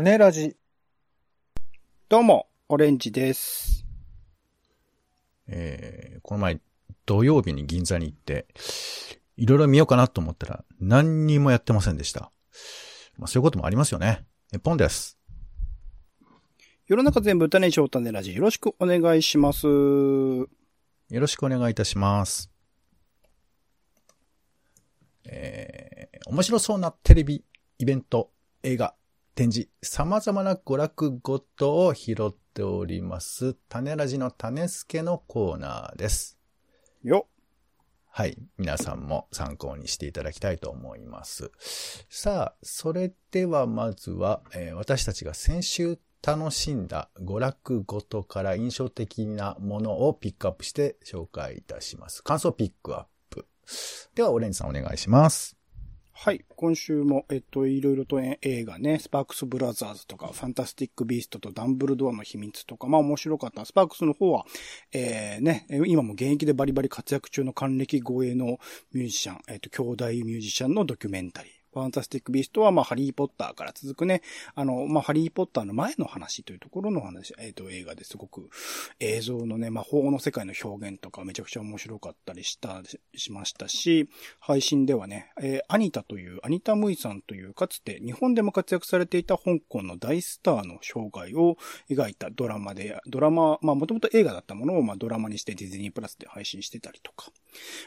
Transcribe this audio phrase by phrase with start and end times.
[0.00, 0.56] 種ラジ。
[2.08, 3.84] どうも、オレンジです。
[5.48, 6.60] えーこの前、
[7.04, 8.46] 土曜日に銀座に行って、
[9.36, 12.30] いろいろ見ようかなと思ったら、何にもやってませんでした。
[13.16, 14.24] まあ、そういうこともありますよね。
[14.52, 15.18] え、ポンです。
[16.86, 18.36] 世の中全部種にしよう種ラジ。
[18.36, 19.66] よろしくお願いします。
[19.66, 20.46] よ
[21.10, 22.52] ろしくお願いいたします。
[25.24, 27.42] えー面白そうなテレビ、
[27.78, 28.30] イベント、
[28.62, 28.94] 映画、
[29.38, 36.40] 展示、様々な娯楽ごとを拾っております、種ラジの種助のコーナーです。
[37.04, 37.28] よ。
[38.10, 38.36] はい。
[38.56, 41.52] 皆さんも参考にしていただきたいと思います。
[42.10, 52.24] さあ、それではまずは、えー私たちが先週楽しんだ娯楽ごとから印象的なものをピックアップして紹介いたします。
[52.24, 53.46] 感想ピックアップ。
[54.16, 55.57] では、オレンジさんお願いします。
[56.20, 56.44] はい。
[56.56, 63.64] 今週も、えっと、いろいろとえ映画ね、スパークスブラザーズとか、ファンタスティックビーストとダンブルドアの秘密とか、まあ面白かった。
[63.64, 64.44] スパークスの方は、
[64.92, 68.58] えー、ね、今も現役でバリバリ活躍中の還暦護衛の
[68.92, 71.57] ミュージシャン、えっと、兄弟ミュージシャンのドキュメンタリー。
[71.72, 74.22] ファンタスティックビーストは、まあ、ハリーポッターから続くね、
[74.54, 78.48] あの、まあ、ハリーポッターの前の話というところの話、えっ、と、映画ですごく
[79.00, 82.82] 映像のね、魔法の世界の表現とかめちゃくちゃ面白かったりした、
[83.14, 84.08] しましたし、
[84.40, 91.56] 配信ではね、えーアニタという、アニタ・ムイさんという、かつて日本でも活躍されていた香港の大スターの生涯を
[91.90, 97.30] 描いたドラマで、ドラマ、まあもともと映画だったものをまあドラマにしてディズニープラスで配信してたりとか、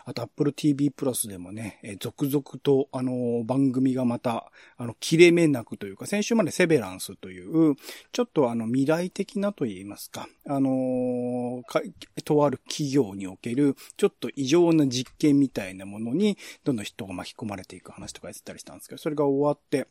[0.05, 7.75] あと Apple TV プラスでもね、えー続々とあのー番組がまた、あの、切れ目なくというか、先週までセベランスという、
[8.11, 11.63] ちょっとあの未来的なと言いますか、あの
[12.25, 19.87] とある企業における、ちょっと異常な実験みたいなものに、どんどん人が巻き込まれていく話とかやってたりしたんですけど、それが終わって、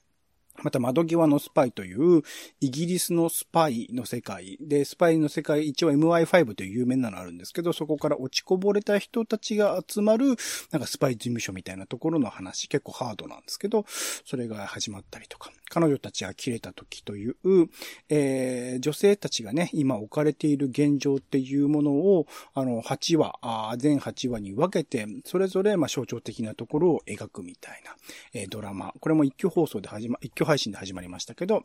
[0.62, 2.22] また窓際のスパイという、
[2.60, 4.58] イギリスのスパイの世界。
[4.60, 10.36] で、スパイの世界、一応 MI5 という有名なのあるんですけど、そこから落ちこぼれた人たちが集まる、
[10.70, 17.36] なんかスパイ事務所みたいなところの話、結構ハードなんですけど、それが始まったりとか、彼女たちが切れた時という、
[18.10, 27.96] えー女性たちがね、今置かれている現状っていうものを、あの、8話、あ全8話に分けて、それぞれ、まあ、象徴的なところを描くみたいな、
[28.34, 28.92] えードラマ。
[29.00, 31.62] これも一挙放送で始ま、一挙配信で始まりましたけど、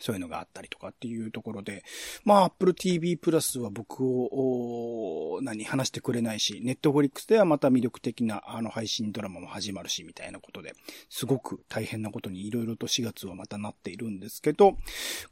[0.00, 1.84] そういうのがあったりとかっていうところで、
[2.24, 10.74] まあ、Apple TV プラスは僕を、お何、話してくれないし、Netflix ではまた魅力的なあの配信ドラマも始まるし、みたいなことで、
[11.08, 14.76] すごく大変なことにいろいろと4月はまたなっているんですけど、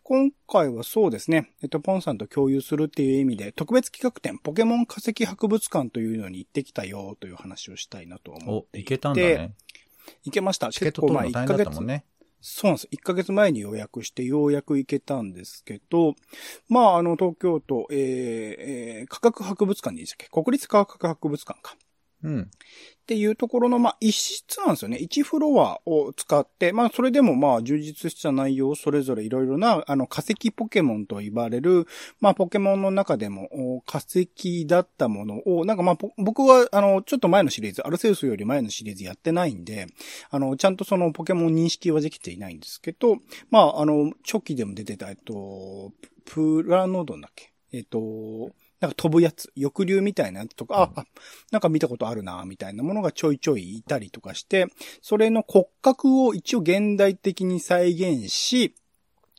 [0.03, 8.95] 今回はそうですね、えっと、ポンさんと共有するっていう意味で、特別企画展、ポケモン化石博物館というのに行ってきたよという話をしたいなと思っお、ていて。
[8.95, 9.55] いけたんだね。
[10.25, 10.71] 行けました。
[10.71, 12.05] チケット取るのだったもんね。
[12.49, 12.89] そうなんです。
[12.93, 16.15] 1ヶ月前に予約してようやく行けたんですけど、
[16.69, 17.99] まあ、あの、東京都、えー
[19.01, 20.29] えー科学博物館でいいでしたっけ？
[20.31, 21.77] 国立科学博物館か。
[22.23, 22.43] うん。
[22.43, 22.47] っ
[23.07, 24.97] ていうところの、まあ、一室なんですよね。
[24.97, 31.87] 一フロアを使って、まあ、それでもまあ、充実した内容、それぞれいろいろな、あの、化石ポケモンと言われる、
[32.21, 39.87] まあ、ポケモンの中でも、化石だったものを、なんかまあ、僕は、あの、ちょっと前のシリーズ、アルセウスより前のシリーズやってないんで、
[40.31, 43.19] あの、ちゃんとそのポケモン認識はできていないんですけど、
[43.51, 45.93] まあ、あの、初期でも出てた、えっと、
[46.25, 47.53] プラノドンだっけ？
[47.73, 48.51] えっと、
[48.81, 51.07] なんか飛ぶやつ、翼竜みたいなやつとか、あ、あ、
[51.51, 54.67] なんか見たことあるな、みたいなものがちょいちょいいたりとかして、
[55.01, 58.75] それの骨格を一応現代的に再現し、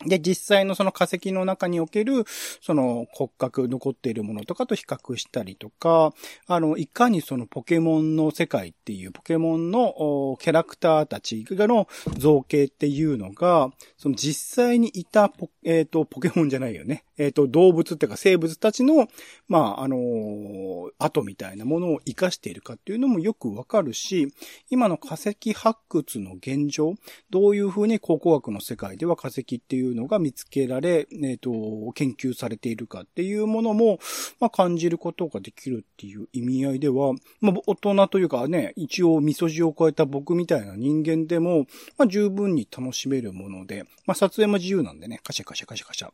[0.06, 2.26] で、実際のその化石の中における、
[2.62, 6.14] その骨格残っているものとかと比較したりとか、
[6.46, 11.88] あの、いかにそのポケモンの世界っていうポケモンのキャラクターたちの
[12.18, 17.04] 造形っていうのが、その実際にいたポ、えっ、と、ポケモンじゃないよね。
[17.18, 19.08] えっ、と、動物っていうか生物たちの、
[19.48, 20.58] まあ、あのー
[21.00, 24.34] 跡みたいなものを活かしているかっていうのもよくわかるし、
[24.70, 26.96] 今の化石発掘の現状、
[27.30, 31.52] どういうふうに考古学の世界では化石っていういうのが見つけられ、えっ、と、
[31.94, 34.00] 研究されているかっていうものも、
[34.40, 41.66] まあ、感じることができるっていう意味合いでは、まあ、大人というかね、一応味噌汁を超えた僕みたいな人間でも、
[41.98, 46.12] まあ、十分に楽しめるもので、まあ、撮影も自由なんでね、カシャカシャカシャカシャ。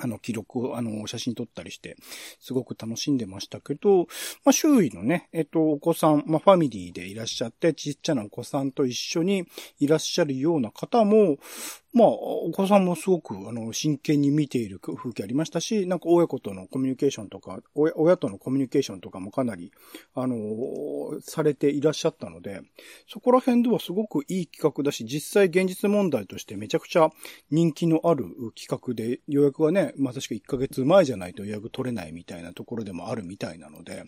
[0.00, 1.96] あの、記録を、あの、写真撮ったりして、
[2.40, 4.06] すごく楽しんでましたけど、
[4.44, 9.44] まあ、周囲のね、えっと、お子さん、まあ、ファミリーでいらっしゃって、ちっちゃなお子さんと一緒に
[9.80, 11.38] いらっしゃるような方も、
[11.98, 19.72] まあ、お子さんもすごく、あの、真剣に見ている風景ありましたし、なんか親子とのコミュニケーションとか、親親とのコミュニケーションとかもかなり、
[20.14, 20.36] あの、
[21.20, 22.60] されていらっしゃったので、
[23.08, 27.10] そこら辺ではすごくいい企画だし、実際現実問題としてめちゃくちゃ
[27.50, 34.04] 人気のある企画で、予約はね、まさしく1ヶ月前じゃないと予約取れないみたいなところでもあるみたいなので、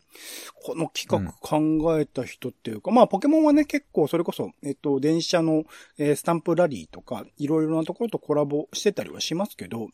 [0.55, 5.65] この企画考えた人っていうか、うん、まあ、ポケモンはね、結構それこそ、えっと、電車の、
[5.99, 9.89] えー、スタンプラリーとか、いろいろなところとコラボしてたりはしますけど、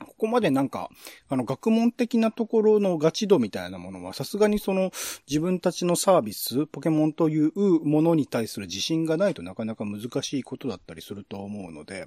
[0.00, 0.90] ここまでなんか、
[1.28, 4.90] あの、学問的なところのガチ度みたいなものは、さすがにその、
[5.28, 7.52] 自分たちのサービス、ポケモンという
[7.84, 12.06] ものに対する自信がないとなかなか難しいことだったりすると思うので、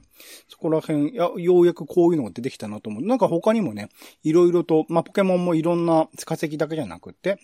[0.50, 3.04] そこら辺、や、ようやくこういうのが出てきたなと思う。
[3.06, 3.90] なんか他にもね、
[4.24, 7.40] いろいろと、まあ、ポケモンもいろんな化石だけじゃなくて、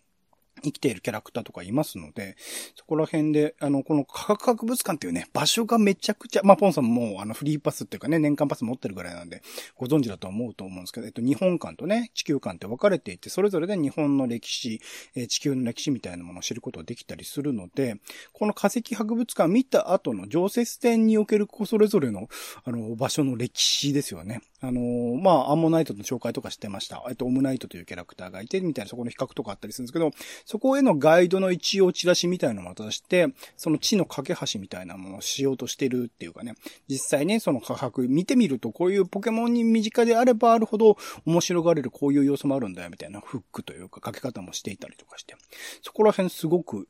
[0.64, 2.36] 生きているキャラクターとかいますので、
[2.76, 9.42] そこら辺で、あの、この科学博物館っていうね、場所がめちゃくちゃ、まあ、ポンさんもあの、フリーパスっていうかね、年間パス持ってるぐらいなんで、
[9.76, 14.82] ご存知だと思うと思うんですけど、えっと、日本館とね、地球館って分かれていて、それぞれで日本の歴史、
[15.16, 17.98] え地球の歴史みたいなものを知ることができたりするので、
[18.32, 22.28] この化石博物館見た後の常設展におけるそれぞれの、
[22.64, 24.42] あの、場所の歴史ですよね。
[24.62, 27.04] あの、まあ、アンモナイトの紹介とかしてました。
[27.10, 30.12] えっと、オムナイトというキャラクターがいて、みたいなそこの比較とかあったりするんですけど、
[30.54, 36.54] そこへのガイドの一応チラシみたいなのを渡して、その地の架け橋みたいなものをしようとしてるっていうかね、
[36.88, 40.96] 実際ね、その価格見てみると、こういうポケモンに身近であればあるほど
[41.26, 45.36] 面白がれるこういう要素もあるんだよ、みたいなフックというか、かけ方もしていたりとかして、
[45.82, 46.88] そこら辺すごく、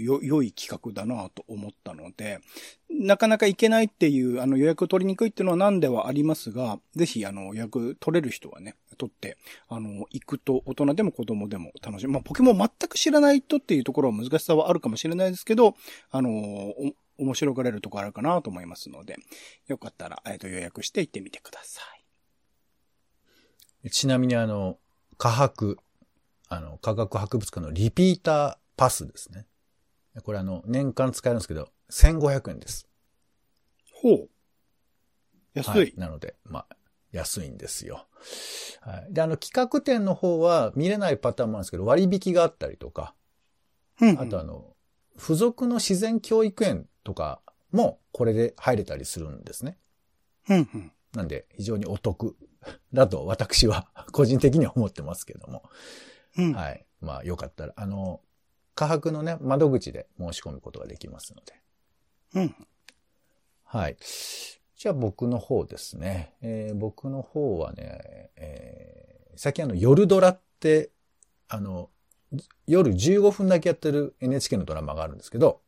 [0.00, 2.40] よ、良い企画だなと思ったので、
[2.88, 9.38] なかなか行けないっていう、あの予約取りにくいっていうのは何ではありますが、ぜひあの予約取れる人はね、取って、
[9.68, 12.06] あの、行くと大人でも子供でも楽しい。
[12.08, 15.74] まあ、ポケモン全く知らない人っていうところは難しさはあるかもしれないですけど、
[16.10, 16.30] あの、
[17.18, 19.16] 面白がれるところあるかなと思いますので、
[19.66, 21.80] よかったら、えっ、と、予約して行ってみてくださ
[23.84, 23.90] い。
[23.90, 24.78] ちなみにあの、
[25.16, 25.78] 科博、
[26.48, 29.46] あの、科学博物館のリピーターパスですね。
[30.22, 32.88] これあの、年間使えるんですけど、1500円です。
[33.92, 34.30] ほう。
[35.54, 35.70] 安い。
[35.70, 36.76] はい、なので、まあ、
[37.12, 38.06] 安いんですよ。
[38.80, 39.12] はい。
[39.12, 43.14] で、あの、企画展の方は見れないパターンもあるんですけど、割引があったりとか、
[44.00, 44.76] うんうん、あとあの、
[45.16, 47.40] 付属の自然教育園とか
[47.72, 49.78] もこれで入れたりするんですね。
[50.48, 52.36] うんうん、なんで、非常にお得
[52.92, 55.62] だと私は個人的には思ってますけども。
[56.36, 56.84] うん、はい。
[57.00, 58.20] まあ、よかったら、あの、
[58.74, 61.60] 科博のね、窓口で申し込むことができますので。
[62.34, 62.54] うん。
[63.64, 63.96] はい。
[64.78, 66.34] じゃあ僕の方ですね。
[66.40, 70.90] えー、僕の方はね、えー、最近あの夜ドラって、
[71.48, 71.90] あの、
[72.68, 75.62] 夜15分だけやってる NHK のドラマがあるんですけど、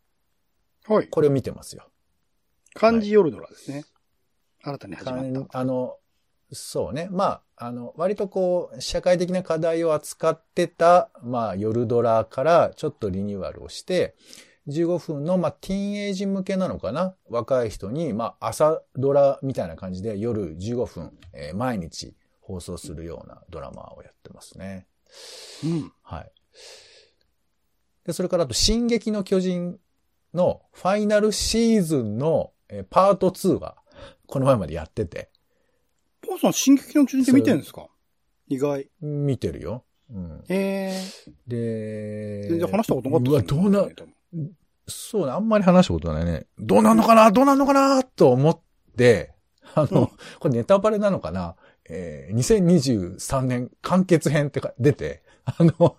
[0.86, 1.08] はい。
[1.08, 1.88] これを見てますよ。
[2.74, 3.78] 漢字夜ドラですね。
[3.78, 3.84] はい、
[4.62, 5.58] 新たに始まった。
[5.58, 5.96] あの、
[6.52, 7.08] そうね。
[7.10, 14.14] まあ、あの、割とこう、社会的な課題を扱ってた、まあ、夜ドラからちょっとリニューアルをして、
[14.70, 17.14] 15分の、まあ、ティーンエイジ向けなのかな？
[17.28, 24.86] 若い人に、まあ、朝ドラみたいな感じで夜15分、えー、毎日放送するようなドラマをやってますね。
[25.64, 25.92] うん。
[26.02, 26.32] はい。
[28.04, 29.78] で、それからあと、進撃の巨人
[30.32, 33.76] のファイナルシーズンの、えー、パート2が、
[34.26, 35.30] この前までやってて。
[36.22, 37.88] ポーさん、進撃の巨人って見てるんですか？
[38.48, 38.88] 意外。
[39.00, 39.84] 見てるよ。
[40.12, 40.44] うん。
[40.48, 41.02] へえ。
[41.46, 43.88] で、全然話したことなかったうわ、どうな、
[44.90, 46.46] そうね、あんまり話したことないね。
[46.58, 47.30] どうなんのかな？
[47.30, 48.02] どうなんのかな？
[48.02, 48.60] と思っ
[48.96, 49.32] て、
[49.74, 50.06] あの、うん、
[50.38, 51.56] これネタバレなのかな？
[51.88, 55.96] えー、2023年完結編ってか出て、あの、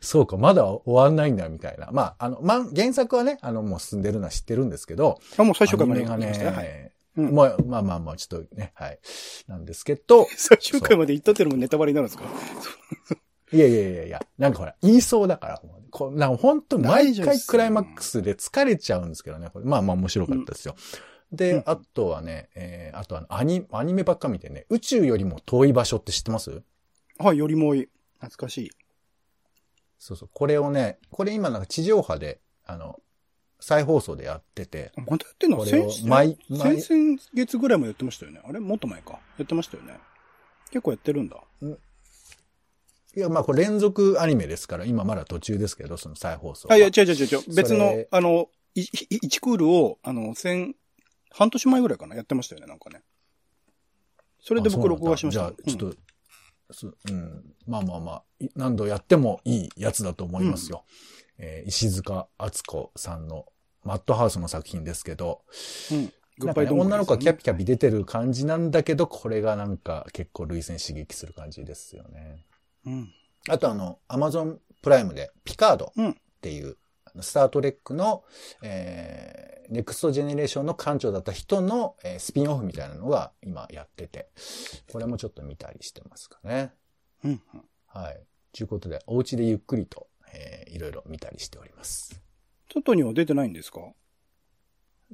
[0.00, 1.88] そうか、まだ終わんないんだ、みたいな。
[1.92, 5.18] まあ、あの、ま、原作はね、あの、もう進んでるのは知ってるんですけど。
[5.36, 6.92] あ、もう最初からまでがね、はい。
[7.16, 8.98] うん、まあ、まあまあまあ、ちょっとね、はい。
[9.48, 10.26] なんですけど。
[10.36, 12.24] 最終回まで行ったってのもネタバレになるんですか？
[13.52, 15.62] いやいやいやいや、なんかほら、言いそうだから、
[15.96, 19.64] こなんか本当毎回クライマックスで疲れちゃうんですけどね、これ。
[19.64, 20.74] まあまあ面白かったですよ。
[21.30, 26.62] うん、で、あとはね、えー、あとはアニアニメばっか見てね、宇宙よりも遠い場所って知ってます？
[27.18, 27.88] はい、よりもいい。
[28.20, 28.70] 懐かしい。
[30.00, 30.30] そうそう。
[30.34, 32.98] これをね、これ今なんか地上波で、あの、
[33.60, 34.90] 再放送でやってて。
[34.96, 35.58] またやってんの？
[35.58, 38.40] これを毎、毎、先々月ぐらいもやってましたよね。
[38.44, 38.58] あれ？
[38.58, 39.12] もっと前か。
[39.38, 39.96] やってましたよね。
[40.70, 41.36] 結構やってるんだ。
[43.16, 46.72] いや、まあこれ連続アニメですから、今まだ途中ですけど、その再放送。
[46.72, 47.54] あ、いや、違う違う違う。
[47.54, 50.74] 別の、あの、1クールを、あの、千、
[51.30, 53.02] 半年前ぐらいかな、やってましたよね、なんかね。
[54.40, 55.40] それで僕録画しました。
[55.40, 55.96] じゃあ、ちょっと、
[57.08, 58.22] うん、うん、まあまあまあ、
[58.56, 60.84] 何度やってもいいやつだと思いますよ。
[61.38, 63.46] うん、えー、いしづかあつこさんの
[63.84, 65.42] マッドハウスの作品ですけど、
[65.92, 66.12] うん、
[66.46, 72.44] なんかね、女の子はキャピキャピ出てる感じなんだけど、これがなんか結構涙腺刺激する感じですよね。
[72.86, 73.12] うん。
[73.48, 76.76] あとあの、アマゾンプライムでピカードっていう、
[77.20, 78.24] スタートレックの、
[78.60, 84.30] えー、ネクストジェネレーションの艦長だった人の、えー、スピンオフみたいなのが今やってて、
[84.92, 86.72] これもちょっと見たりしてますかね。
[87.22, 87.62] うん、うん。
[87.86, 88.20] はい。
[88.52, 92.20] ということで、お家でゆっくりと、えー、いろいろ見たりしております。
[92.72, 93.80] 外には出てないんですか？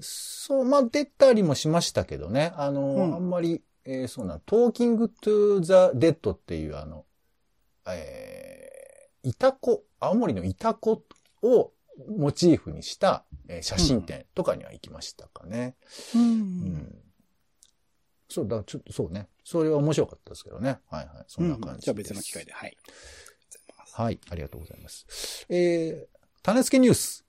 [0.01, 2.55] そう、まあ、出たりもしましたけどね。
[2.57, 7.05] あの、うんあんまり、えーそうな、 Talking to the Dead っていう、あの、
[7.95, 11.03] えー、イタコ、青森のイタコ
[11.43, 11.73] を
[12.09, 15.77] モチーフにした、えー写真展とかには行きましたかね。
[16.15, 16.19] う。
[16.19, 16.41] うん
[16.75, 17.03] ん。
[18.29, 19.29] そうだ、ちょっとそうね。
[19.45, 20.79] それは面白かったですけどね。
[20.89, 21.25] はいはい。
[21.27, 21.85] そんな感じです。
[21.87, 22.53] じゃあ別の機会で。
[22.53, 22.77] はい。
[23.93, 25.47] はい、ありがとうございます。
[25.49, 27.25] えー、種付けニュース。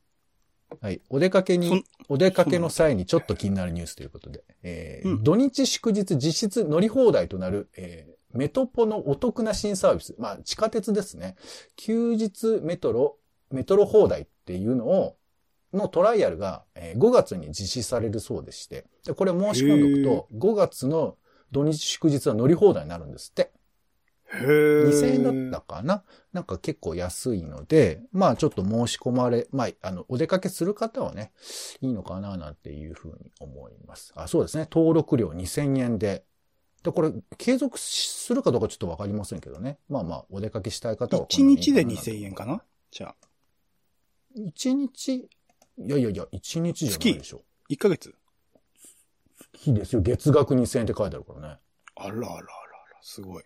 [0.80, 10.16] はい、お出かけに、お出かけの際にちょっと気になるニュースということで、えーうん土日祝日実質乗り放題となる、えーメトポのお得な新サービス。
[10.18, 11.36] まあ、地下鉄ですね。
[11.76, 13.18] 休日メトロ、
[13.50, 15.18] メトロ放題っていうのを、
[15.74, 21.18] のトライアルが、えー5月に実施されるそうでして、でこれ申し込んでおくと、5月の
[21.52, 23.52] 土日祝日は乗り放題になるんですって。
[24.34, 26.04] へー2000円だったかな？
[26.34, 31.32] なんか結構安いので、まあちょっと申し込まれ、まあ、あの、お出かけする方はね、
[31.82, 34.14] いいのかななんていうふうに思います。
[34.16, 34.68] あ、そうですね。
[34.72, 36.26] 登録料2000円で。
[36.84, 39.78] で、これ、継続するかどうかちょっとわかりませんけどね。
[39.88, 42.64] まあまあ、お出かけしたい方はこ1んなに日でいいか2000円かな？
[42.90, 43.16] じゃあ、
[44.36, 45.16] 1日？
[45.16, 45.30] い
[45.78, 47.44] やいやいや、1日じゃないでしょ。
[47.70, 48.16] 1ヶ月？
[49.54, 50.02] 月ですよ。
[50.02, 51.60] 月額2000円って書いてあるからね。
[51.96, 52.44] あらあらあらあら、
[53.02, 53.44] すごい。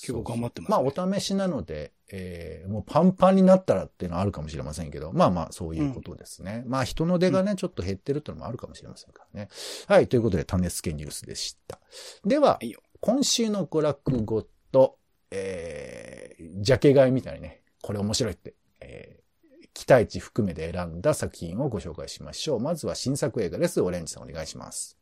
[0.00, 6.64] 結構頑張ってますねまあ、お試しなので、えーもうパンパンになったらっていうのはあるかもしれませんけど、まあまあ、そういうことですね。
[6.66, 9.48] まあ、人の出がね、ちょっと減ってるっていうのもあるかもしれませんからね。
[9.86, 11.80] はい、ということで、種付けニュースでした。
[12.24, 12.60] では、
[13.00, 14.98] 今週の娯楽ごと、
[15.30, 22.60] えー、ジャケ買いみたいにね、これ面白いって、えー、期待値含めて選んだ作品をご紹介しましょう。
[22.60, 23.80] まずは新作映画です。
[23.80, 24.97] オレンジさんお願いします。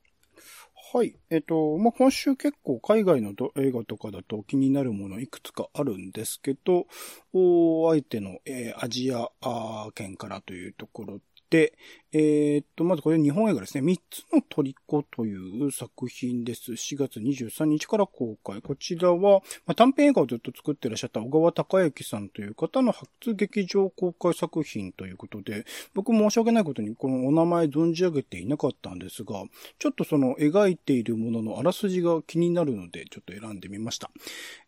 [0.93, 1.19] はい。
[1.31, 6.87] えっと、まあ、今週結構海外の映画とかだと気になるものいくつかあるんですけど、
[7.33, 11.76] お相手の、えーアジアあ圏からというところで、
[12.13, 13.83] えーっと、まずこれ日本映画ですね。
[13.83, 16.73] 三つの虜という作品です。
[16.73, 18.63] 4月23日から公開。
[18.63, 29.43] こちらは、まあ、短編映画をずっと作ってらっしゃった小川隆之さんという方の初劇場公開作品ということで、僕申し訳ないことにこのお名前存じ上げていなかったんですが、
[29.79, 34.11] ちょっとその描いているもののあらすじが気になるので、ちょっと選んでみました。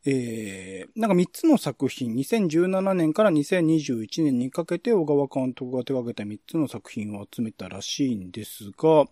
[0.04, 9.04] えー、なんか3つの作品、2017年から2021年にかけて小川監督が手掛けた3つの作品を集めたらしいんですが、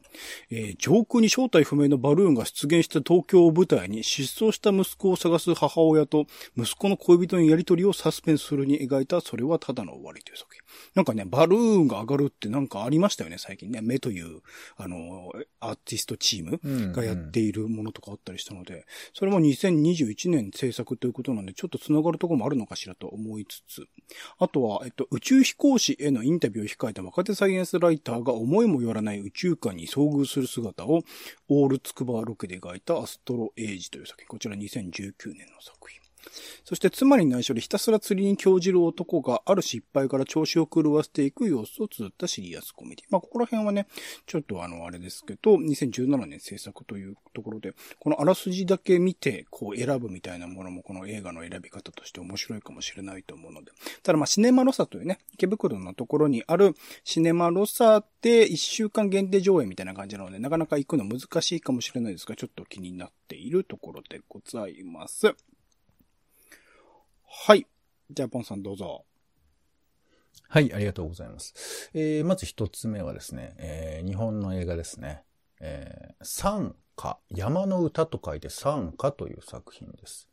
[0.51, 10.66] えー上空に正体不明のバルーンが出現した東京を舞台に失踪した息子を探す母親と息子の恋人のやりとりをサスペンスするに描いたそれはただの終わりという作品。
[10.95, 13.81] なんかね、バルーンが上がるってなんかありましたよね、最近ね。
[13.83, 14.41] 目という、
[14.77, 23.87] あの、アーティストチームがやっているものとかあったりしたので、それも2021年制作ということなんで、ちょっと繋がるところもあるのかしらと思いつつ、
[24.39, 31.03] あとは、えっと、宇宙飛行士へのインタビューを控えた若手サイエンスライターが思いもよらない宇宙間に遭遇する姿を、
[31.49, 34.29] オールつくばロケで描いたアストロエイジという作品。
[34.29, 36.06] こちら2019年の作品。
[36.65, 43.05] そして妻に内緒でひたすら釣りに興じる男がある失敗から調子を狂わせていく様子を綴ったシリアスコメディ。
[43.11, 43.87] まあ、ここら辺はね、
[44.27, 53.73] ちょっとあの、あれですけど、2017年制作というところで、このあらすじだけ見て、こう選ぶみたいなものもこの映画の選び方として面白いかもしれないと思うので。
[54.03, 56.75] ただまあ、シネマロサというね、池袋のところにある
[57.05, 65.35] シネマロサで1週間限定上映みたいな感じなので、なかなか行くの難しいかもしれないですが、ちょっと気になっているところでございます。
[67.45, 67.67] はい。
[68.11, 69.05] じゃあ、ポンさんどうぞ。
[70.49, 71.91] はい、ありがとうございます。
[71.95, 75.23] えー、まず一つ目はですね、えー、日本の映画ですね。
[75.61, 80.29] えー、山歌、山の歌と書いて山歌という作品です。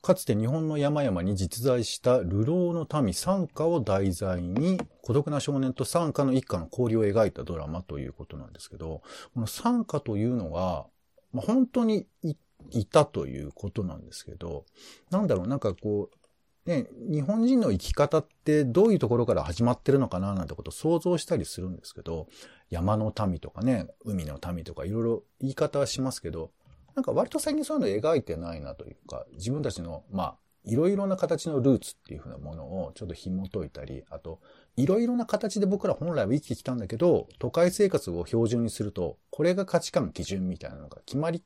[0.00, 9.02] かつて日本の山々に実在した流浪の民山歌を題材に孤独な少年と山歌の一家の交流を描いたドラマということなんですけど、
[9.34, 10.86] この山歌というのが、
[11.32, 12.36] まあ、本当にい
[12.70, 14.64] いたということなんですけど、
[15.10, 22.28] なんだろう、なんかこう、ね、日本人の生き方ってどういうところから始まってるのかななんてことを想像したりするんですけど、
[22.70, 26.52] 山の民とかね、海の民とかいろいろ言い方はしますけど、
[26.94, 34.40] なんか割と最近そういうの描いてないなというか、自分たちの、まあ、いろいろな形のルーツっていうふうなものをちょっと紐解いたり、あと、
[34.76, 41.42] いろいろな形で僕ら本来は生きてきたんだけど、都会生活を標準にすると、これが価値観基準みたいなのが決まり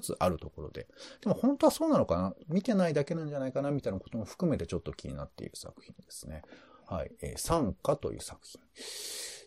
[0.00, 0.86] つつあるところで。
[1.20, 2.34] でも本当はそうなのかな？
[2.48, 6.42] 見てないだけなんじゃないかなみたいなことも含めてちょっと気になっている作品ですね。
[6.86, 7.12] はい。
[7.20, 8.60] えー、参加という作品。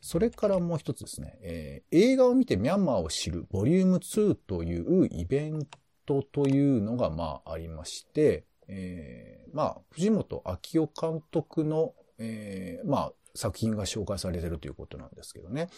[0.02, 5.68] それからもう一つですね、えー、映画を見てミャンマーを知るボリューム2というイベン
[6.06, 15.70] トというのがまあありまして、えー、まあ、藤本明夫監督の、えー、まあ、作品が紹介されてるということなんですけどね。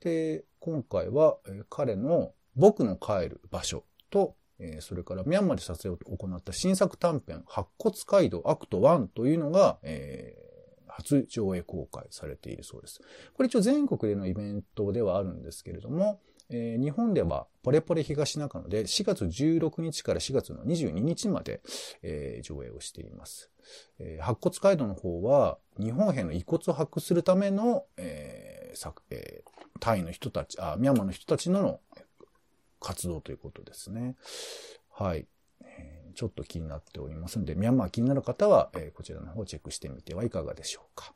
[0.00, 13.00] で、今回は、え、彼の僕の帰る場所と、えー、それからミャンマーで撮影を行った新作短編、白骨街道 Act 1というのが、えー、初上映公開されているそうです。
[13.34, 21.60] これ一応全国でのイベントではあるんですけれども、えー、日本ではポレポレ東中野で4月16日から4月の22日まで、
[22.02, 23.50] えー、上映をしています。
[23.98, 31.80] えー、白骨街道の方は日本兵の遺骨を発掘するための、えーえー、タイの人たち、あ、ミャンマーの人たちの
[32.80, 34.16] 活動ということですね。
[34.90, 35.26] はい。
[36.14, 41.14] ちょっと気になっておりますので、ミャンマー気になる方は、え、こちらの方をチェックしてみてはいかがでしょうか。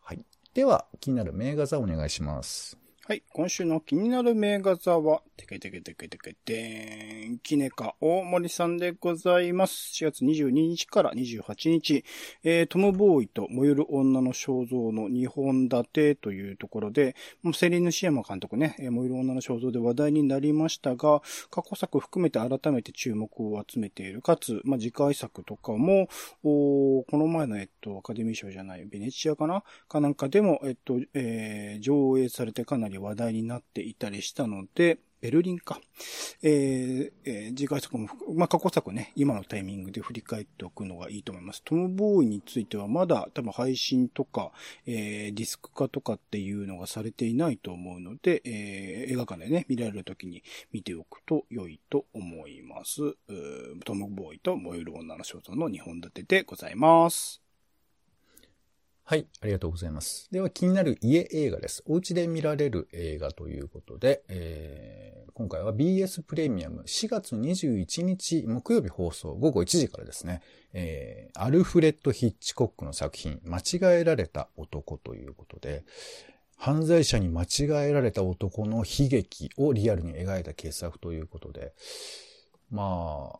[0.00, 0.24] はい。
[0.54, 2.81] では、気になる名画座お願いします。
[3.04, 3.24] はい。
[3.32, 9.90] 今週の気になる名画座は、てけてけてけてけてーん、キネカ大森さんでございます。
[9.94, 12.04] 4月22日から28日、
[12.44, 24.22] えー、トム・ボーイと燃える女の肖像の2本立てというところで、もうセリーヌ・シアマ監督ね、えー、燃える女の肖像で話題になりましたが、過去作含めて改めて注目を集めている。
[24.22, 26.08] かつ、まあ、次回作とかも、
[26.44, 29.64] おこの前の、えっと、アカデミー賞じゃない、ベネチアかな？
[29.88, 35.80] かなんかでも、えっと、えー、上映されてかなり話題になっていたりしたので、ベルリンか。
[36.42, 41.62] えー、えー、次回作も、まあ、過去作ね、今のタイミングで振り返っておくのがいいと思います。
[41.62, 44.50] トム・ボーイについてはまだ多分配信とか、
[44.84, 53.14] えー、ディスク化とかっていうのがされていないと思うので、えー、映画館でね、見られる時に見ておくと良いと思います。
[53.84, 57.41] トム・ボーイと燃える女の肖像の2本立てでございます。
[59.04, 60.28] はい、ありがとうございます。
[60.30, 61.82] では気になる家映画です。
[61.86, 70.40] お家で見られる映画ということで、えー、今回は BS プレミアム4月21日木曜日放送午後1時からですね、
[70.72, 75.84] えー、アルフレッド・ヒッチコックの作品、間違えられた男ということで、
[76.56, 81.74] 犯罪者に間違えられた男の悲劇をリアルに描いた傑作ということで、
[82.70, 83.38] まあ、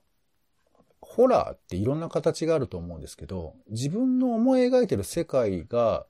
[1.03, 6.07] ホラーっていろんな形があると思うんですけど、自分の思い描いてる世界が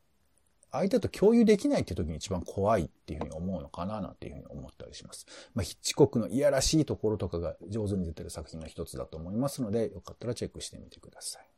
[0.71, 5.27] 相手と共有できないって時に一番怖いっていうふうに思うのかななんていうふうに思ったりします。
[5.55, 11.49] まあ、ヒッチコックのいやらしいところとかが上手に出てる作品の一つだと思いますので、よかったらチェックしてみてください。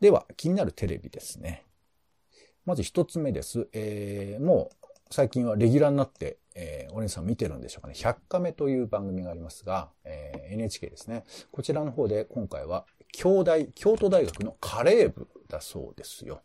[0.00, 1.66] では、気になるテレビですね。
[2.64, 3.68] まず一つ目です。
[3.72, 7.94] えー、もう最近はレギュラーになって、えー、お姉さん見てるんでしょうかね。
[7.96, 11.24] 100カメという番組がありますが、えー、NHK ですね。
[11.50, 16.42] こちらの方で今回は、京大、京都大学のカレー部だそうですよ。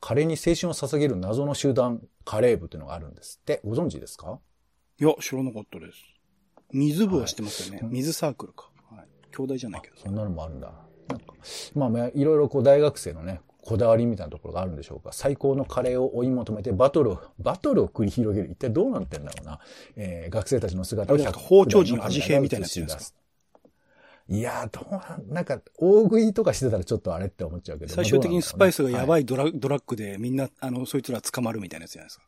[0.00, 3.60] カレーに青春を捧げる謎の集団カレー部というのがあるんですって。
[3.64, 4.40] ご存知ですか？
[4.98, 5.98] いや、知らなかったです。
[6.72, 7.80] 水部は知ってますよね。
[7.82, 8.70] はい、水サークルか。
[8.90, 9.06] はい。
[9.36, 9.96] 兄弟じゃないけど。
[9.96, 10.72] そんなのもあるんだ。
[11.08, 11.34] なんか、
[11.74, 15.12] まあ、いろいろこう大学生のね、こだわりみたいなところがあるんでしょうか？
[15.12, 18.50] 最高のカレーを追い求めてバトルを、バトルを繰り広げる。
[18.50, 19.60] 一体どうなってんだろうな？
[19.96, 23.14] えー、学生たちの姿をなんか包丁時の味変みたいなやつです
[24.28, 27.92] いやー、どうなんか、大食いとかしてたらちょっとあれって思っちゃうけど。
[27.92, 32.24] 最終的にスパイスがやばいドラはい、ドラッグでみんな、あの、そいつら捕まるみたいなやつじゃないですか。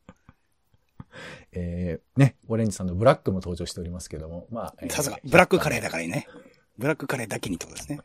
[1.53, 4.89] えー、ね、オレンジさんのブラックも登場しておりますけども、まあ。
[4.91, 6.27] さすが、ブラックカレーだからね。
[6.77, 8.01] ブラックカレーだけにってことですね。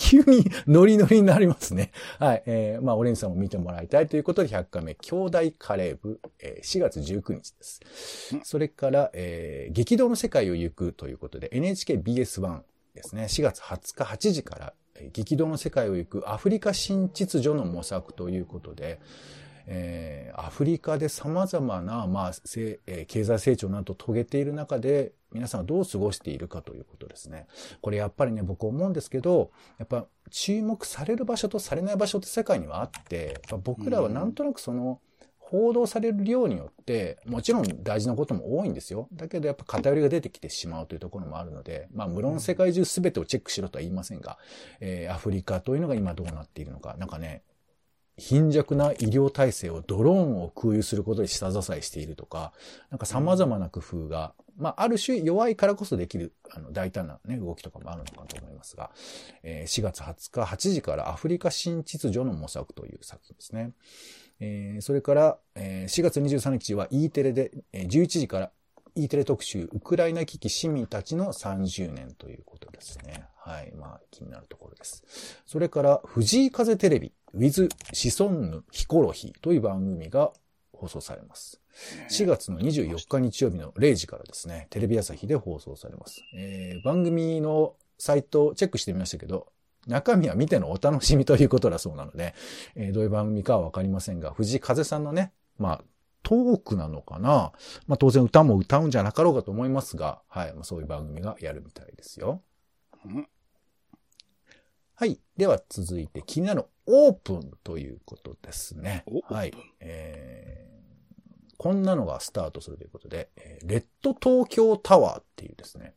[0.00, 1.92] 急にノリノリになりますね。
[2.18, 2.42] はい。
[2.46, 7.80] えー、まあ、オレンジさんも見てもらいたいということで、100回目、兄弟カレー部、えー、4月19日です。
[8.42, 12.62] それから、えー、激動の世界を行くということで、NHKBS1
[12.94, 13.24] ですね。
[13.24, 14.72] 4月20日8時から、
[15.12, 19.00] 激動の世界を行くアフリカ新秩序の模索ということで、
[19.72, 27.46] えー、アフリカで様々な、まあ、えー、経済成長など遂げている中で、皆さんはどう過ごしているかということですね。
[27.80, 35.00] これやっぱりね、僕思うんですけど、やっぱ注目される場所とされない場所って世界にはあって、僕らはなんとなくその、
[35.38, 39.08] 報道される量によって、もちろん大事なことも多いんですよ。
[39.12, 44.38] だけどやっぱ偏りが出てきてしまうというところもあるので、まあ無論世界中全てをチェックしろとは言いませんが、
[44.80, 47.42] えー、アフリカというのが今どうなっているのか、なんかね、
[48.20, 52.52] 貧弱な医療体制をドローンを空輸することで下支えしているとか、
[52.90, 58.90] なんか様々な工夫が、まあ、ある種弱いからこそできる、あの、大胆なね、動きとかもあるのかと思いますが、
[59.42, 63.72] えー、4月20日8時からアフリカ新秩序の模索という作品ですね。
[64.38, 68.50] えー、それから、えー、4月23日は E テレで、えー、11時から
[68.96, 73.24] E テレ特集、ウクライナ危機市民たちの30年ということですね。
[73.50, 73.72] はい。
[73.74, 75.42] まあ、気になるところです。
[75.46, 80.32] それから、藤井風テレビ、with シソンヌヒコロヒーという番組が
[80.72, 81.60] 放送されます。
[82.10, 86.22] 4月の24日日曜日の0時からですね、テレビ朝日で放送されます。
[86.36, 89.48] えー、番組のサイトをチェックしてみましたけど、
[89.86, 92.34] 中身は見てのお楽しみということだそうなので、
[92.76, 95.84] えー、どういう番組かはわかりませんが、藤井風さんのね、まあ、
[96.22, 97.52] トークなのかな
[97.86, 100.54] まあ当然歌も歌うんじゃなかろうかと思いますが、はい。
[100.54, 102.42] まあ、そういう番組がやるみたいですよ。
[105.00, 105.18] はい。
[105.34, 109.02] では続いて気になるオープンということですね。
[109.30, 109.52] はい。
[109.80, 113.30] えー、こんなのがスタートするということで、
[113.64, 115.94] レッド東京タワーっていうですね。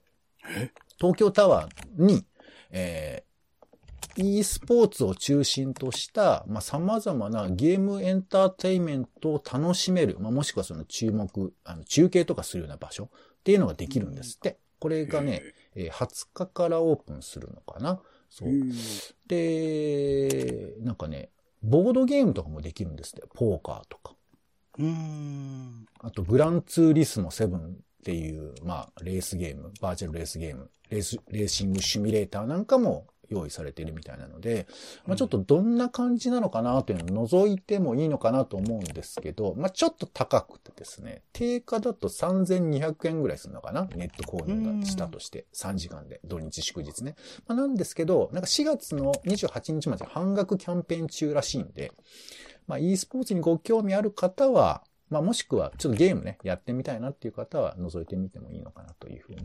[1.02, 2.26] 東京タワーに、
[2.72, 3.26] え
[4.16, 14.60] e スポーツを中心とした、まあ、様々なゲームエンターテイメントを楽しめる、まあ、もしくはその注目、あの、中継とかするような場所っていうのができるんですって。
[14.80, 15.42] これがね、
[15.76, 18.00] えー、20日からオープンするのかな。
[18.34, 18.50] そう。
[19.28, 21.30] で、なんかね、
[21.62, 23.28] ボードゲームとかもできるんですって。
[23.32, 24.16] ポーカーとか。
[24.80, 25.86] うん。
[26.00, 34.68] あと、グランツーリスモ7っていう、まあ、レースゲーム、バーチャルレースゲーム、レース、レーシングシミュレーターなんかも用意されているみたいなので、
[35.06, 43.88] まあ、ちょっとどんな感じなのかなというのを覗いてもいいのかなと思うんですけど、まあ、ちょっと高くてですね、定価だと3200円ぐらいするのかな？
[43.96, 47.16] ネット購入したとして、3時間で、土日祝日ね。
[47.48, 51.92] まあ、なんですけど、なんか4月の28日まで半額キャンペーン中らしいんで、
[52.68, 59.43] まあ、e スポーツにご興味ある方は、まあ、もしくはちょっとゲームね、やってみたいなっていう方は覗いてみてもいいのかなというふうに。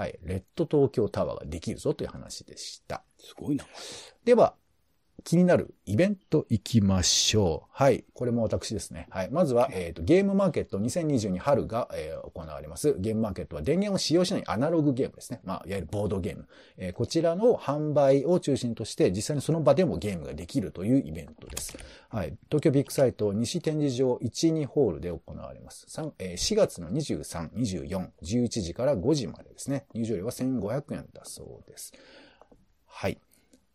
[0.00, 0.18] はい。
[0.22, 3.04] レッド東京タワーができるぞという話でした。
[3.18, 3.66] すごいな。
[4.24, 4.54] では、
[5.24, 7.70] 気になるイベント行きましょう。
[7.72, 8.04] はい。
[8.14, 9.06] これも私ですね。
[9.10, 9.30] はい。
[9.30, 12.94] まずは、えっ、ー、と、ゲームマーケット2022春が、えー、行われます。
[12.98, 15.40] ゲームマーケットは電源を使用しないアナログゲームですね。
[15.44, 16.48] まあ、いわゆるボードゲーム。
[16.76, 21.76] えー、こちらの販売を中心として、実際にその場でもゲームができるというイベントです。
[22.08, 22.36] はい。
[22.48, 25.86] 東京ビッグサイト西展示場1、2ホールで行われます。
[25.88, 29.86] 3, えー、4月の23、24、11時から5時までですね。
[29.94, 31.92] 入場料は1500円だそうです。
[32.86, 33.18] はい。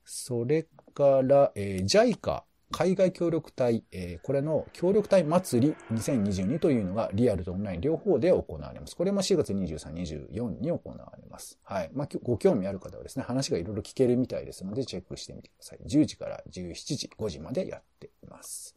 [0.06, 8.96] それから、えー、JICA 海外協力隊、えー、これの協力隊祭り2022というのがリアルとオンライン両方で行われます。
[8.96, 11.60] これも4月23、24に行われます。
[11.64, 11.90] はい。
[11.94, 15.80] まあ、ご興味ある方はですね、話がいろいろ聞けるみたいですので、チェックしてみてください。
[15.86, 18.76] 10時から17時、5時までやっています。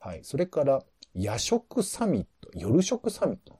[0.00, 0.20] はい。
[0.22, 0.82] それから、
[1.14, 3.59] 夜食サミット、夜食サミット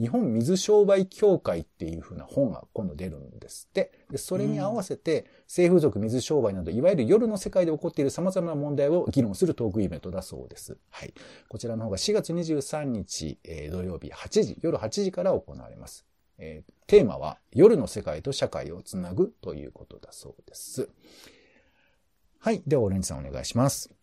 [0.00, 3.92] 日本水商売協会っていう風な本が今度出るんですって。
[4.10, 10.78] で、それに合わせて、性風俗水商売など、いわゆる夜の世界で起こっている様々な問題を議論するトークイベントだそうです。
[10.88, 11.12] はい。
[11.48, 16.06] こちらの方が4月23日、えー、土曜日8時、夜8時から行われます。
[16.38, 20.88] えー、テーマは、夜の世界と社会をつなぐということだそうです。
[22.38, 22.62] はい。
[22.66, 23.99] では、オレンジさんお願いします。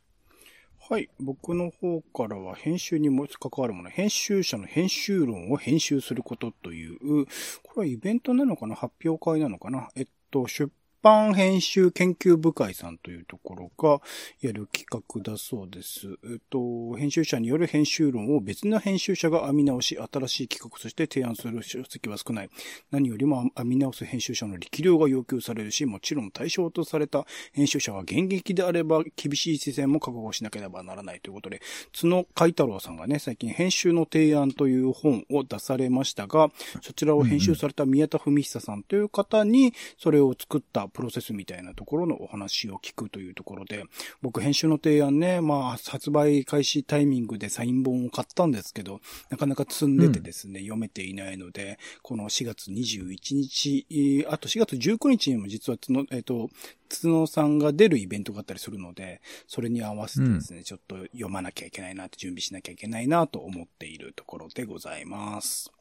[0.90, 1.10] はい。
[1.20, 7.26] 僕の方からは編集にも関わるもの、編集者の編集論を編集することという、
[7.62, 8.76] これはイベントなのかな？
[8.76, 9.90] 発表会なのかな？
[9.98, 10.72] えっと、出
[11.08, 14.02] 版編集研究部会さんというところが
[14.42, 16.06] やる企画だそうです。
[16.26, 22.50] えっと、編集者による編集論を別の編集者が編み直し、新しい企画として提案する書籍は少ない。
[22.92, 31.62] 何よりも編み直す編集者の力量が要求されるし、もちろん対象とされた編集者は現役であれば厳しい視線も覚悟しなければならないということで、
[31.94, 36.50] 角海太郎さんがね、最近編集の提案という本を出されましたが、
[36.82, 43.84] そちらを編集された宮田文久さんという方に、それを作ったプロセスみたいなところのお話を聞くというところで、
[44.24, 56.50] 僕編集の提案ね、まあ、発売開始タイミングでサイン本を買ったんですけど、なかなか積んでてですね、うん、読めていないので、この4月21日、あと4月19日にも実はつの、えっ、と、
[56.90, 65.72] つのさんが出るイベントがあったりするので、それに合わせてですね、うん、ちょっと読まなきゃいけないなって準備しなきゃいけないなと思っているところでございます。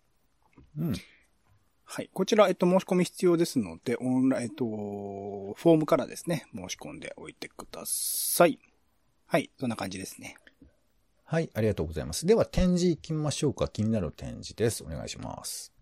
[0.78, 0.92] うん。
[1.88, 2.10] はい。
[2.12, 8.58] こちら、えっと、申し込み必要ですので、オンライン、えっと、フォームからですね、申し込んでおいてください。
[9.26, 9.50] はい。
[9.58, 10.36] そんな感じですね。
[11.24, 11.48] はい。
[11.54, 12.26] ありがとうございます。
[12.26, 13.68] では、展示行きましょうか。
[13.68, 14.82] 気になる展示です。
[14.82, 15.75] お願いします。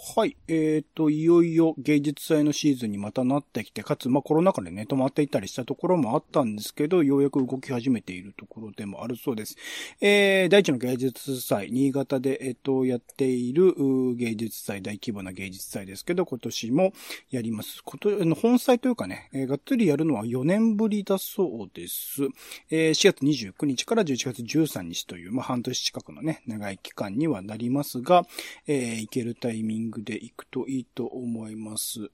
[0.00, 0.36] はい。
[0.46, 9.56] えっ、ー、と、いよいよ芸術祭のシーズンにまたなってきて、かつ、まあ、コロナ禍でね、止まっていたりしたところもあったんですけど、ようやく動き始めているところでもあるそうです。
[10.00, 13.74] えー、第一の芸術祭、新潟で、えっ、ー、と、やっている
[14.14, 16.92] 芸術祭、大規模な芸術祭ですけど、今年も
[17.30, 17.82] やります。
[17.82, 22.22] こと、本祭というかね、えー、がっつりやるのは4年ぶりだそうです。
[22.70, 28.24] えー、4月29日から11月13日という、まあ、半年近くのね、長い期間にはなりますが、
[28.68, 32.10] えー、行けるタイミングでいくといいと思います。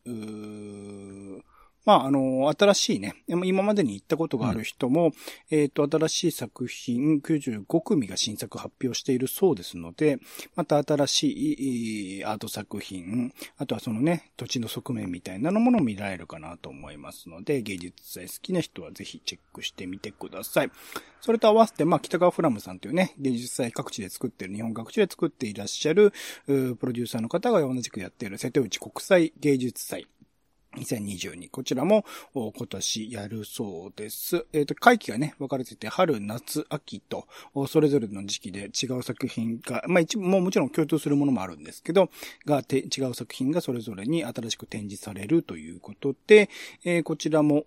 [1.85, 5.12] まあ、あの、新しいね、今までに行ったことがある人も、うん、
[5.51, 10.18] えっ、と、新しい作品95組が新作発表しているそうですので、
[10.57, 20.70] また新しいアート作品、あとはそのね、土地の側面みたいなものを見られるかなと思いますので、芸術祭好きな人はぜひチェックしてみてください。
[21.20, 26.12] それと合わせて、まあ、北川フラムさんというね、芸術祭各地で作っている、日本各地で作っていらっしゃる、
[26.47, 30.07] プロデューサーの方が同じくやっている瀬戸内国際芸術祭。
[30.76, 31.50] 2022。
[31.50, 34.46] こちらも今年やるそうです。
[34.52, 37.26] えっ、ー、と、会期がね、分かれてて、春、夏、秋と、
[37.68, 42.10] それぞれの時期で違う作品が、まあ一部ももちろん共通するものもあるんですけど、
[42.46, 46.48] がて、違う作品がそれぞれに新しく展示されるということで、
[46.84, 47.64] えー、こちらも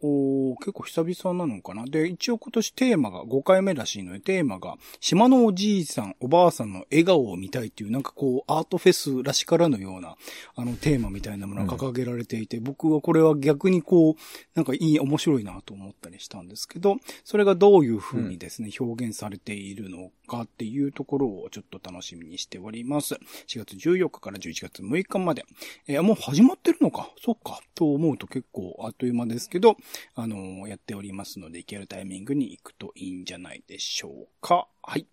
[0.59, 1.85] 結構久々なのかな。
[1.85, 10.15] で、一応今年テーマが5回目らしいので、テーマが、島のおじいさん、おばあさんの笑顔を見たいっていう、なんかこう、アートフェスらしからぬような、
[10.55, 14.15] あの、テーマみたいなものが掲げられていて、うん、僕はこれは逆にこう、
[14.53, 23.15] なんかいい、面白いなと思ったりしたんですけど、それがどういう風にですね、うん、表現されているのかっていうところをちょっと楽しみにしております。
[23.47, 25.45] 4月14日から11月6日まで。
[25.87, 27.11] えー、もう始まってるのか？
[27.23, 27.61] そっか。
[27.75, 29.77] と思うと結構あっという間ですけど、
[30.15, 34.67] あのー、やっておりますので、行けるタイミングに行くといいんじゃないでしょうか。
[34.81, 35.07] はい。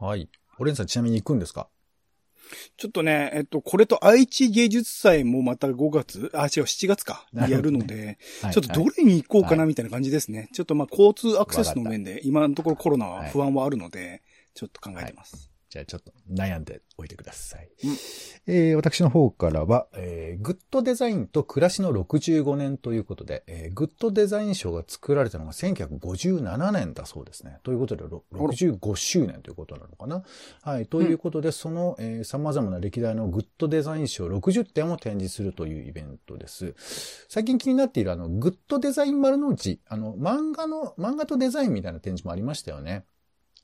[0.00, 0.28] はい。
[0.58, 1.68] オレンさんちなみに行くんですか？
[2.76, 10.38] ちょっとね、えっと、これと愛知芸術祭もまた5月、あ、違う、7月か、ね、やるので、はい、ちょっとどれに行こうかなみたいな感じですね。
[10.38, 14.22] はい、ちょっとまあ、交通アクセスの面で、今のところコロナは不安はあるので、
[14.54, 15.50] ちょっと考えてます。
[15.68, 17.68] じゃあちょっと悩んでおいてください。
[17.84, 17.90] うん、
[18.46, 27.58] えー、私の方からは、えー、グッドデザインと暮らしの65年ということで、えー、グッドデザイン賞が作られたのが1957年だそうですね。
[27.64, 30.22] ということで、65周年ということなのかな？
[30.62, 30.86] はい。
[30.86, 36.74] ということで、うん、その、えー、様々な歴代のグッドデザイン賞60点を展示するというイベントです。
[37.28, 43.04] 最近気になっているあの、グッドデザイン丸の内、あの、漫画の、漫画とデザインみたいな展示もありましたよね。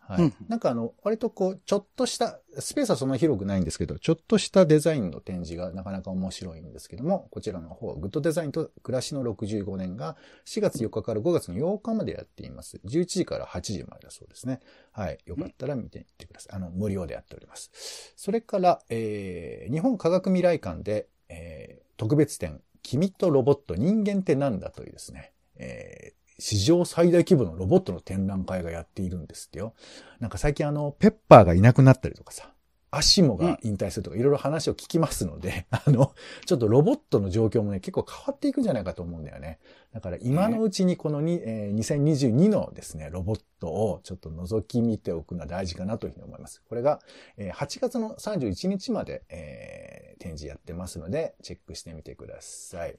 [0.07, 0.23] はい。
[0.23, 12.81] うん、なんかあの、割とこう、ちょっとした、スペースはそんな広くないんですけど、ちょっとしたデザインの展示がなかなか面白いんですけども、こちらの方、グッドデザインと暮らしの65年が4月4日から5月の8日までやっています。
[12.85, 14.61] 11時から8時までだそうですね。
[14.93, 15.19] はい。
[15.27, 16.57] よかったら見てみてください。
[16.57, 18.13] あの、無料でやっております。
[18.17, 29.75] それから、えー、日本科学未来館で、えー、特別展、君とロボット人間ってなんだというですね、えー、史上最大規模のロボットの展覧会がやっているんですってよ。
[30.21, 32.51] なんか最近あの、ペッパーがいなくなったりとかさ、
[32.97, 36.15] アシモが引退するとかいろいろ話を聞きますので、 あの、
[36.47, 39.59] ちょっとロボットの状況もね、結構変わっていくんじゃないかと思うんだよね。
[39.93, 46.63] だから今のうちにこのに、えー、2022のですね、ロボットをちょっと覗き見ておくのは大事かなというふうに思います。
[46.69, 47.01] これが、
[47.37, 52.99] えー、8月の31日まで、えー、展示やってますので、チェックしてみてください。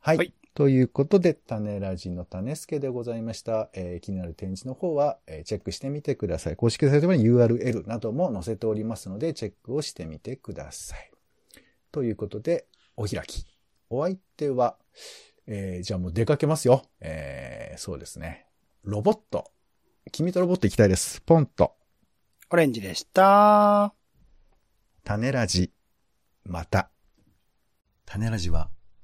[0.00, 0.16] はい。
[0.16, 3.70] はいということで、種ラジの種助でございました。
[3.72, 6.56] えー、気になる展示の方は、えー、チェックしてみてください。
[6.56, 11.10] 公式サイトに URL なども載せておりますので、チェックをしてみてください。
[11.90, 13.46] ということで、お開き。
[13.88, 14.76] お相手は、
[15.46, 16.82] えー、じゃあもう出かけますよ。
[17.00, 18.46] えー、そうですね。
[18.84, 19.50] ロボット。
[20.10, 21.22] 君とロボット行きたいです。
[21.22, 21.76] ポンと。
[22.50, 23.94] オレンジでした。
[25.04, 25.72] 種ラジ。
[26.44, 26.90] また。
[28.04, 28.68] 種ラジは、